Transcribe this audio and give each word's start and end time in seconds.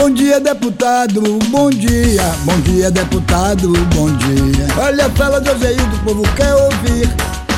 Bom 0.00 0.08
dia, 0.08 0.40
deputado, 0.40 1.20
bom 1.50 1.68
dia. 1.68 2.22
Bom 2.44 2.58
dia, 2.62 2.90
deputado, 2.90 3.70
bom 3.94 4.10
dia. 4.16 4.66
Olha, 4.82 5.10
fala 5.10 5.38
do 5.38 5.50
o 5.50 6.04
povo 6.04 6.22
quer 6.34 6.54
ouvir. 6.54 7.06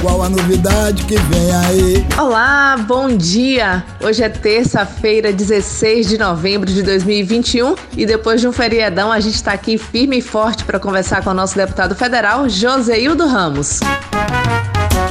Qual 0.00 0.24
a 0.24 0.29
novidade 0.29 1.04
que 1.04 1.16
vem 1.16 1.54
aí? 1.54 2.06
Olá, 2.18 2.76
bom 2.78 3.16
dia! 3.16 3.84
Hoje 4.02 4.24
é 4.24 4.28
terça-feira, 4.28 5.32
16 5.32 6.08
de 6.08 6.18
novembro 6.18 6.68
de 6.68 6.82
2021 6.82 7.77
e 7.96 8.05
depois 8.05 8.41
de 8.41 8.48
um 8.48 8.52
feriadão 8.52 9.12
a 9.12 9.20
gente 9.20 9.36
está 9.36 9.52
aqui 9.52 9.79
firme 9.79 10.18
e 10.18 10.20
forte 10.20 10.64
para 10.64 10.80
conversar 10.80 11.22
com 11.22 11.30
o 11.30 11.34
nosso 11.34 11.56
deputado 11.56 11.95
federal, 11.95 12.48
Joseildo 12.48 13.24
Ramos. 13.24 13.79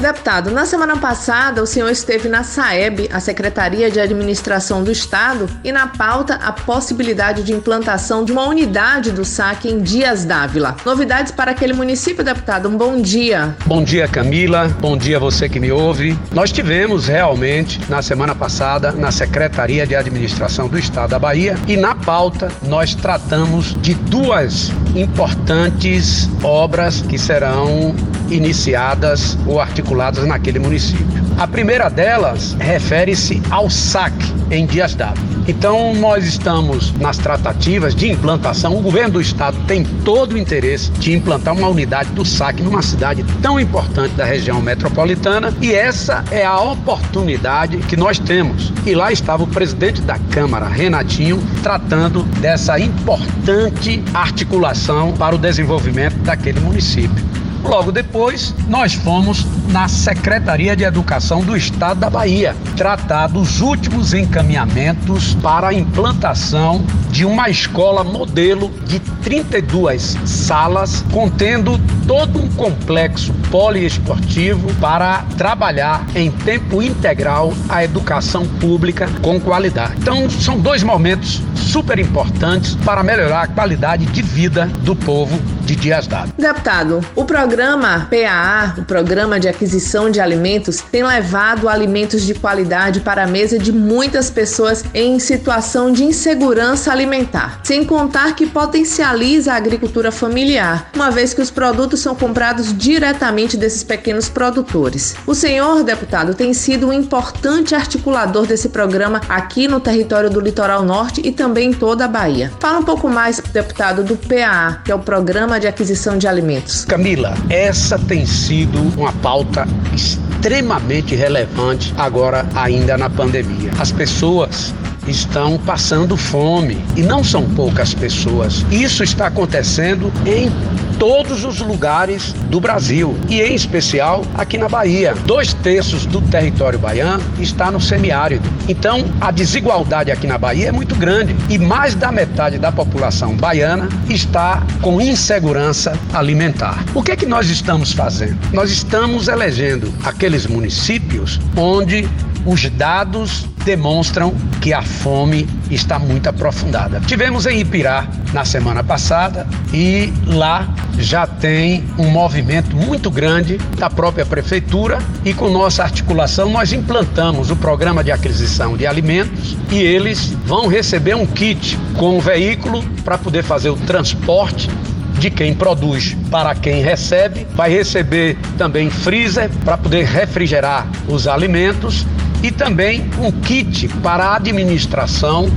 Deputado, 0.02 0.50
na 0.50 0.66
semana 0.66 0.98
passada 0.98 1.62
o 1.62 1.68
senhor 1.68 1.88
esteve 1.92 2.28
na 2.28 2.42
SAEB, 2.42 3.08
a 3.14 3.20
Secretaria 3.20 3.92
de 3.92 4.00
Administração 4.00 4.84
do 4.84 4.92
Estado, 4.92 5.48
e 5.64 5.72
na 5.72 5.86
pauta 5.86 6.40
a 6.44 6.52
possibilidade 6.52 7.44
de 7.44 7.54
implantação 7.54 8.26
de 8.26 8.32
uma 8.32 8.48
unidade 8.48 9.12
do 9.12 9.24
SAC 9.24 9.66
em 9.66 9.80
Dias 9.80 10.26
Dávila. 10.26 10.76
Novidades 10.84 11.32
para 11.32 11.52
aquele 11.52 11.74
município, 11.74 12.24
deputado? 12.24 12.68
Um 12.68 12.76
bom 12.76 13.00
dia. 13.00 13.56
Bom 13.68 13.84
dia, 13.84 14.08
Camila. 14.08 14.68
Bom 14.80 14.98
dia 14.98 15.20
você 15.20 15.48
que 15.48 15.60
me 15.60 15.72
ouve. 15.72 16.18
Nós 16.32 16.52
tivemos 16.52 17.06
realmente 17.06 17.80
na 17.88 18.02
semana 18.02 18.34
passada 18.34 18.92
na 18.92 19.12
Secretaria 19.12 19.86
de 19.86 19.96
Administração 19.96 20.68
do 20.68 20.80
Estado 20.80 21.12
da 21.12 21.20
Bahia 21.20 21.56
e 21.68 21.78
na 21.78 21.94
pauta 21.94 22.48
nós 22.64 22.96
tratamos 22.96 23.80
de 23.80 23.94
duas 23.94 24.72
importantes 24.96 26.30
obras 26.44 27.02
que 27.02 27.18
serão 27.18 27.96
iniciadas 28.30 29.38
ou 29.46 29.60
articuladas 29.60 30.26
naquele 30.26 30.60
município. 30.60 31.22
A 31.38 31.48
primeira 31.48 31.90
delas 31.90 32.56
refere-se 32.60 33.42
ao 33.50 33.70
SAC 33.70 34.14
em 34.50 34.66
Dias 34.66 34.94
D'Ávila. 34.94 35.32
Então, 35.48 35.94
nós 35.96 36.26
estamos 36.26 36.94
nas 36.94 37.18
tratativas 37.18 37.96
de 37.96 38.10
implantação. 38.10 38.78
O 38.78 38.82
governo 38.82 39.14
do 39.14 39.22
estado 39.22 39.58
tem 39.66 39.84
todo 39.84 40.34
o 40.34 40.38
interesse 40.38 40.92
de 40.92 41.14
implantar 41.14 41.56
uma 41.56 41.68
unidade 41.68 42.12
do 42.12 42.24
SAC 42.24 42.62
numa 42.62 42.82
cidade 42.82 43.26
tão 43.42 43.60
importante 43.60 44.14
da 44.14 44.24
região 44.24 44.62
metropolitana 44.62 45.54
e 45.60 45.74
essa 45.74 46.24
é 46.30 46.46
a 46.46 46.60
oportunidade 46.60 47.78
que 47.78 47.98
nós 47.98 48.20
temos. 48.20 48.72
E 48.86 48.94
lá 48.94 49.12
estava 49.12 49.44
o 49.44 49.48
presidente 49.48 50.02
da 50.02 50.20
Câmara, 50.30 50.68
Renatinho, 50.68 51.42
tratando 51.64 52.24
dessa 52.40 52.80
importante 52.80 54.04
articulação 54.14 54.81
para 55.14 55.36
o 55.36 55.38
desenvolvimento 55.38 56.18
daquele 56.18 56.60
município. 56.60 57.31
Logo 57.64 57.92
depois, 57.92 58.54
nós 58.68 58.94
fomos 58.94 59.46
na 59.70 59.88
Secretaria 59.88 60.76
de 60.76 60.84
Educação 60.84 61.42
do 61.42 61.56
Estado 61.56 62.00
da 62.00 62.10
Bahia 62.10 62.56
tratar 62.76 63.28
dos 63.28 63.62
últimos 63.62 64.14
encaminhamentos 64.14 65.36
para 65.36 65.70
a 65.70 65.74
implantação 65.74 66.84
de 67.10 67.26
uma 67.26 67.50
escola 67.50 68.04
modelo 68.04 68.72
de 68.86 69.00
32 69.00 70.18
salas, 70.26 71.04
contendo 71.12 71.80
todo 72.08 72.40
um 72.42 72.50
complexo 72.50 73.34
poliesportivo 73.50 74.74
para 74.76 75.24
trabalhar 75.38 76.06
em 76.16 76.32
tempo 76.32 76.82
integral 76.82 77.54
a 77.70 77.84
educação 77.84 78.46
pública 78.46 79.08
com 79.22 79.40
qualidade. 79.40 79.94
Então, 79.98 80.30
são 80.30 80.60
dois 80.60 80.84
momentos 80.84 81.42
super 81.56 82.00
importantes 82.00 82.76
para 82.76 83.04
melhorar 83.04 83.44
a 83.44 83.48
qualidade 83.48 84.06
de 84.06 84.22
vida 84.22 84.66
do 84.82 84.96
povo 84.96 85.40
de 85.72 85.76
Dias 85.76 86.06
D'Ávila. 86.06 86.34
Deputado, 86.38 87.06
o 87.16 87.24
programa 87.24 88.08
PAA, 88.10 88.76
o 88.78 88.84
Programa 88.84 89.40
de 89.40 89.48
Aquisição 89.48 90.10
de 90.10 90.20
Alimentos, 90.20 90.82
tem 90.92 91.04
levado 91.04 91.70
alimentos 91.70 92.24
de 92.24 92.34
qualidade 92.34 93.00
para 93.00 93.24
a 93.24 93.28
mesa 93.28 93.58
de 93.58 93.72
muitas 93.72 94.30
pessoas 94.30 94.84
em 94.94 95.18
situação 95.20 95.92
de 95.92 96.04
insegurança 96.04 96.92
alimentar, 96.92 97.62
sem 97.64 97.86
contar 97.86 98.36
que 98.36 98.46
potencializa 98.46 99.54
a 99.54 99.56
agricultura 99.56 100.12
familiar, 100.12 100.90
uma 100.94 101.10
vez 101.10 101.34
que 101.34 101.42
os 101.42 101.50
produtos 101.50 102.02
são 102.02 102.16
comprados 102.16 102.78
diretamente 102.78 103.56
desses 103.56 103.84
pequenos 103.84 104.28
produtores. 104.28 105.16
O 105.26 105.34
senhor, 105.34 105.84
deputado, 105.84 106.34
tem 106.34 106.54
sido 106.54 106.90
um 106.90 106.94
importante 106.94 107.74
articulador 107.74 108.46
desse 108.46 108.70
programa 108.70 109.22
aqui 109.30 109.68
no 109.70 109.80
território 109.80 110.30
do 110.30 110.42
Litoral 110.42 110.84
Norte 110.84 111.22
e 111.24 111.32
também 111.32 111.70
em 111.70 111.74
toda 111.74 112.06
a 112.06 112.08
Bahia. 112.08 112.52
Fala 112.60 112.80
um 112.80 112.84
pouco 112.84 113.08
mais, 113.08 113.40
deputado, 113.40 114.04
do 114.04 114.18
PAA, 114.18 114.82
que 114.84 114.92
é 114.92 114.96
o 114.96 115.00
Programa 115.00 115.61
de 115.62 115.68
Aquisição 115.68 116.18
de 116.18 116.28
Alimentos. 116.28 116.84
Camila, 116.86 117.36
essa 117.48 118.00
tem 118.00 118.26
sido 118.26 118.82
uma 118.98 119.14
pauta 119.14 119.68
extremamente 119.94 121.14
relevante 121.16 121.94
agora 121.98 122.48
ainda 122.56 122.98
na 122.98 123.10
pandemia. 123.10 123.70
As 123.80 123.92
pessoas 123.92 124.74
estão 125.08 125.60
passando 125.60 126.18
fome 126.18 126.84
e 126.98 127.04
não 127.04 127.24
são 127.24 127.48
poucas 127.50 127.94
pessoas. 127.94 128.66
Isso 128.72 129.04
está 129.04 129.28
acontecendo 129.28 130.12
em 130.26 130.52
todos 131.02 131.44
os 131.44 131.60
lugares 131.62 132.32
do 132.52 132.60
Brasil 132.60 133.18
e 133.28 133.42
em 133.42 133.56
especial 133.56 134.24
aqui 134.36 134.56
na 134.56 134.70
Bahia. 134.70 135.16
Dois 135.26 135.52
terços 135.52 136.06
do 136.06 136.22
território 136.22 136.78
baiano 136.78 137.24
está 137.40 137.72
no 137.72 137.82
semiárido. 137.82 138.48
Então 138.70 139.04
a 139.20 139.32
desigualdade 139.32 140.12
aqui 140.12 140.28
na 140.28 140.38
Bahia 140.38 140.68
é 140.68 140.72
muito 140.72 140.94
grande 140.94 141.36
e 141.50 141.58
mais 141.58 141.96
da 141.96 142.12
metade 142.12 142.60
da 142.60 142.72
população 142.72 143.36
baiana 143.36 143.90
está 144.08 144.62
com 144.80 145.02
insegurança 145.02 145.98
alimentar. 146.14 146.86
O 146.94 147.02
que 147.02 147.14
é 147.14 147.16
que 147.16 147.26
nós 147.26 147.50
estamos 147.50 147.94
fazendo? 147.94 148.38
Nós 148.54 148.70
estamos 148.70 149.28
elegendo 149.28 149.92
aqueles 150.04 150.46
municípios 150.46 151.40
onde 151.58 152.08
os 152.46 152.70
dados 152.70 153.48
demonstram 153.64 154.34
que 154.60 154.74
a 154.74 154.82
fome 154.82 155.48
está 155.70 155.98
muito 155.98 156.28
aprofundada. 156.28 157.00
Tivemos 157.02 157.46
em 157.46 157.60
Ipirá 157.60 158.08
na 158.34 158.46
semana 158.46 158.84
passada 158.84 159.48
e 159.74 160.14
lá 160.26 160.74
já 160.98 161.26
tem 161.26 161.84
um 161.98 162.10
movimento 162.10 162.76
muito 162.76 163.10
grande 163.10 163.58
da 163.78 163.90
própria 163.90 164.26
prefeitura 164.26 165.00
e 165.26 165.34
com 165.34 165.50
nossa 165.50 165.84
articulação 165.84 166.50
nós 166.50 166.72
implantamos 166.74 167.50
o 167.50 167.56
programa 167.56 168.04
de 168.04 168.12
aquisição 168.12 168.78
de 168.78 168.86
alimentos 168.86 169.58
e 169.72 169.80
eles 169.80 170.36
vão 170.46 170.68
receber 170.68 171.16
um 171.16 171.26
kit 171.26 171.78
com 171.98 172.18
um 172.18 172.20
veículo 172.20 172.84
para 173.04 173.18
poder 173.18 173.44
fazer 173.44 173.70
o 173.70 173.76
transporte 173.76 174.70
de 175.18 175.30
quem 175.30 175.54
produz 175.54 176.18
para 176.32 176.56
quem 176.56 176.82
recebe, 176.82 177.46
vai 177.54 177.72
receber 177.72 178.38
também 178.58 178.90
freezer 178.90 179.50
para 179.64 179.78
poder 179.78 180.06
refrigerar 180.06 180.88
os 181.08 181.28
alimentos 181.28 182.08
e 182.44 182.52
também 182.52 183.04
um 183.20 183.32
kit 183.32 183.88
para 184.02 184.26
a 184.26 184.36
administração 184.36 185.50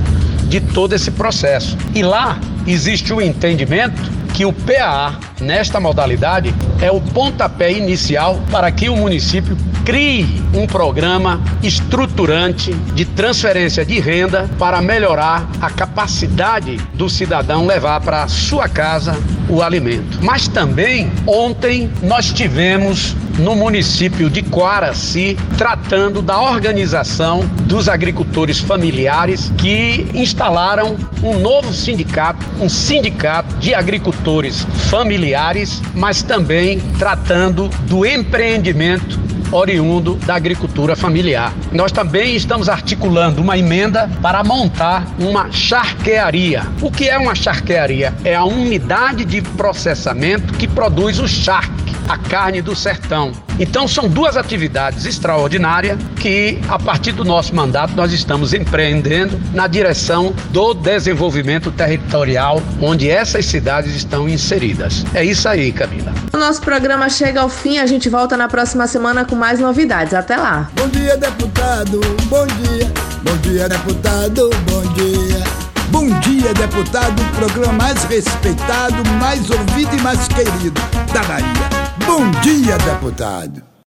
de 0.47 0.59
todo 0.59 0.93
esse 0.93 1.11
processo. 1.11 1.77
E 1.93 2.03
lá 2.03 2.39
existe 2.67 3.13
o 3.13 3.21
entendimento 3.21 4.15
que 4.33 4.45
o 4.45 4.51
PAA, 4.51 5.17
nesta 5.39 5.79
modalidade, 5.79 6.53
é 6.81 6.91
o 6.91 6.99
pontapé 6.99 7.71
inicial 7.71 8.41
para 8.51 8.69
que 8.69 8.89
o 8.89 8.97
município 8.97 9.57
crie 9.85 10.43
um 10.53 10.67
programa 10.67 11.39
estruturante 11.63 12.73
de 12.93 13.05
transferência 13.05 13.85
de 13.85 13.99
renda 13.99 14.49
para 14.59 14.81
melhorar 14.81 15.47
a 15.61 15.69
capacidade 15.69 16.75
do 16.95 17.07
cidadão 17.07 17.65
levar 17.65 18.01
para 18.01 18.27
sua 18.27 18.67
casa 18.67 19.17
o 19.47 19.61
alimento. 19.61 20.19
Mas 20.21 20.47
também 20.47 21.09
ontem 21.25 21.89
nós 22.01 22.33
tivemos 22.33 23.15
no 23.37 23.55
município 23.55 24.29
de 24.29 24.41
Coaraci, 24.41 25.37
tratando 25.57 26.21
da 26.21 26.39
organização 26.39 27.45
dos 27.65 27.89
agricultores 27.89 28.59
familiares 28.59 29.51
que 29.57 30.07
instalaram 30.13 30.95
um 31.21 31.39
novo 31.39 31.73
sindicato, 31.73 32.45
um 32.59 32.69
sindicato 32.69 33.55
de 33.57 33.73
agricultores 33.73 34.65
familiares, 34.89 35.81
mas 35.93 36.21
também 36.21 36.79
tratando 36.97 37.67
do 37.87 38.05
empreendimento 38.05 39.19
oriundo 39.51 40.15
da 40.25 40.35
agricultura 40.35 40.95
familiar. 40.95 41.53
Nós 41.71 41.91
também 41.91 42.35
estamos 42.35 42.67
articulando 42.67 43.41
uma 43.41 43.57
emenda 43.57 44.09
para 44.21 44.43
montar 44.43 45.05
uma 45.19 45.51
charquearia. 45.51 46.63
O 46.81 46.91
que 46.91 47.07
é 47.07 47.17
uma 47.17 47.35
charquearia? 47.35 48.13
É 48.23 48.35
a 48.35 48.43
unidade 48.43 49.23
de 49.23 49.41
processamento 49.41 50.53
que 50.53 50.67
produz 50.67 51.19
o 51.19 51.27
charque 51.27 51.84
a 52.07 52.17
carne 52.17 52.61
do 52.61 52.75
sertão. 52.75 53.31
Então 53.59 53.87
são 53.87 54.07
duas 54.07 54.35
atividades 54.35 55.05
extraordinárias 55.05 55.97
que 56.19 56.59
a 56.67 56.77
partir 56.77 57.13
do 57.13 57.23
nosso 57.23 57.55
mandato 57.55 57.95
nós 57.95 58.11
estamos 58.11 58.53
empreendendo 58.53 59.39
na 59.53 59.67
direção 59.67 60.33
do 60.49 60.73
desenvolvimento 60.73 61.71
territorial 61.71 62.61
onde 62.81 63.09
essas 63.09 63.45
cidades 63.45 63.95
estão 63.95 64.27
inseridas. 64.27 65.05
É 65.13 65.23
isso 65.23 65.47
aí, 65.47 65.71
Camila. 65.71 66.13
O 66.33 66.37
nosso 66.37 66.61
programa 66.61 67.09
chega 67.09 67.41
ao 67.41 67.49
fim, 67.49 67.77
a 67.77 67.85
gente 67.85 68.09
volta 68.09 68.35
na 68.35 68.47
próxima 68.47 68.87
semana 68.87 69.23
com 69.23 69.35
mais 69.35 69.59
novidades. 69.59 70.13
Até 70.13 70.35
lá. 70.35 70.69
Bom 70.75 70.87
dia, 70.89 71.17
deputado. 71.17 71.99
Bom 72.25 72.45
dia. 72.45 72.91
Bom 73.23 73.37
dia, 73.37 73.69
deputado. 73.69 74.49
Bom 74.69 74.81
dia. 74.93 75.65
Bom 75.89 76.07
dia, 76.19 76.53
deputado, 76.53 77.23
programa 77.35 77.73
mais 77.73 78.03
respeitado, 78.05 79.03
mais 79.19 79.49
ouvido 79.49 79.95
e 79.95 80.01
mais 80.01 80.27
querido 80.27 80.81
da 81.13 81.21
Bahia. 81.23 81.45
Bom 82.05 82.31
dia, 82.41 82.77
deputado. 82.77 83.74